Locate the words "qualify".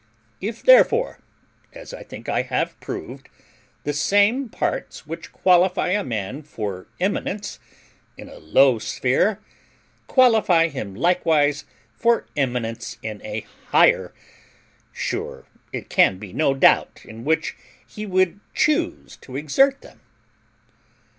5.31-5.89, 10.07-10.69